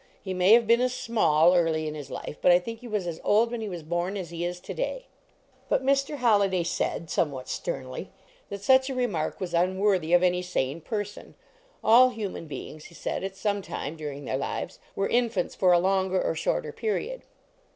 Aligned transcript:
He 0.23 0.33
may 0.33 0.53
have 0.53 0.65
been 0.65 0.81
as 0.81 0.95
small, 0.95 1.53
early 1.53 1.87
in 1.87 1.93
his 1.93 2.09
life, 2.09 2.35
but 2.41 2.51
I 2.51 2.57
think 2.57 2.79
he 2.79 2.87
was 2.87 3.05
as 3.05 3.21
old 3.23 3.51
when 3.51 3.61
he 3.61 3.69
was 3.69 3.83
born 3.83 4.17
,s 4.17 4.29
he 4.31 4.43
is 4.43 4.59
to 4.61 4.73
day." 4.73 5.05
But 5.69 5.83
Mr. 5.85 6.15
Holliday 6.15 6.63
said, 6.63 7.11
somewhat 7.11 7.47
sternly, 7.47 8.09
that 8.49 8.63
such 8.63 8.89
a 8.89 8.95
remark 8.95 9.39
was 9.39 9.53
unworthy 9.53 10.13
of 10.13 10.23
any 10.23 10.41
sane 10.41 10.81
person; 10.81 11.35
all 11.83 12.09
human 12.09 12.47
beings, 12.47 12.85
he 12.85 12.95
said, 12.95 13.23
at 13.23 13.35
some 13.35 13.61
time 13.61 13.95
during 13.95 14.25
their 14.25 14.37
lives 14.37 14.79
were 14.95 15.07
infants 15.07 15.53
for 15.53 15.71
a 15.71 15.77
longer 15.77 16.19
or 16.19 16.33
shorter 16.33 16.71
period. 16.71 17.21